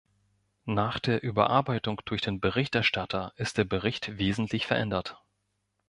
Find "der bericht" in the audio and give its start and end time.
3.59-4.17